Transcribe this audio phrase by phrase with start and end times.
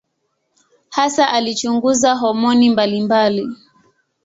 [0.89, 3.47] Hasa alichunguza homoni mbalimbali.